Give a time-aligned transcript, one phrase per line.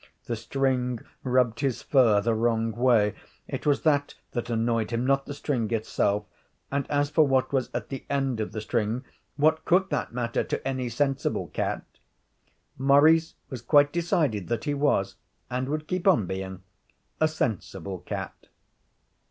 [0.25, 3.13] The string rubbed his fur the wrong way
[3.47, 6.25] it was that that annoyed him, not the string itself;
[6.71, 9.03] and as for what was at the end of the string,
[9.35, 11.85] what could that matter to any sensible cat?
[12.79, 15.17] Maurice was quite decided that he was
[15.51, 16.63] and would keep on being
[17.19, 18.47] a sensible cat.